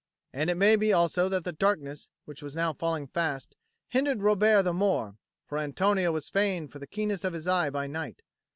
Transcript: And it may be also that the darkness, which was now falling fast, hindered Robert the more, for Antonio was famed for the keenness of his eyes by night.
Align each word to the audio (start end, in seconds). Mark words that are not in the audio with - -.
And 0.33 0.49
it 0.49 0.55
may 0.57 0.75
be 0.77 0.91
also 0.91 1.29
that 1.29 1.43
the 1.43 1.51
darkness, 1.51 2.09
which 2.25 2.41
was 2.41 2.55
now 2.55 2.73
falling 2.73 3.05
fast, 3.05 3.55
hindered 3.89 4.23
Robert 4.23 4.63
the 4.63 4.73
more, 4.73 5.17
for 5.45 5.59
Antonio 5.59 6.11
was 6.11 6.27
famed 6.27 6.71
for 6.71 6.79
the 6.79 6.87
keenness 6.87 7.23
of 7.23 7.33
his 7.33 7.47
eyes 7.47 7.69
by 7.71 7.85
night. 7.85 8.23